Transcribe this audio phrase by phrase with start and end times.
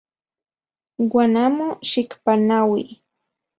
[1.05, 2.83] Uan amo xikpanaui.